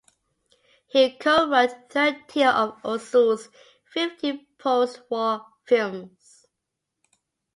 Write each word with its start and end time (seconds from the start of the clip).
He 0.87 1.11
co-wrote 1.19 1.91
thirteen 1.91 2.47
of 2.47 2.81
Ozu's 2.81 3.49
fifteen 3.85 4.47
postwar 4.57 5.45
films. 5.63 6.47